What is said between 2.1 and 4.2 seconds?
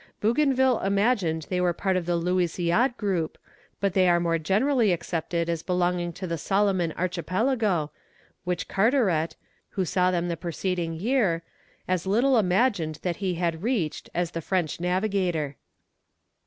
Louisiade group, but they are